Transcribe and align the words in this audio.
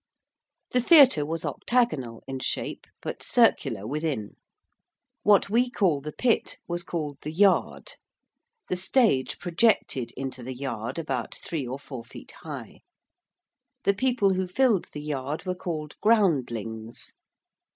The 0.71 0.81
theatre 0.81 1.23
was 1.27 1.45
octagonal 1.45 2.23
in 2.25 2.39
shape 2.39 2.87
but 3.03 3.21
circular 3.21 3.85
within. 3.85 4.35
What 5.21 5.47
we 5.51 5.69
call 5.69 6.01
the 6.01 6.11
pit 6.11 6.57
was 6.67 6.81
called 6.81 7.19
the 7.21 7.31
'yarde.' 7.31 7.91
The 8.67 8.77
stage 8.77 9.37
projected 9.37 10.11
into 10.13 10.41
the 10.41 10.55
'yarde,' 10.55 10.97
about 10.97 11.35
three 11.35 11.67
or 11.67 11.77
four 11.77 12.03
feet 12.03 12.31
high. 12.41 12.81
The 13.83 13.93
people 13.93 14.33
who 14.33 14.47
filled 14.47 14.85
the 14.91 15.03
'yarde' 15.03 15.45
were 15.45 15.53
called 15.53 15.93
groundlings. 16.01 17.13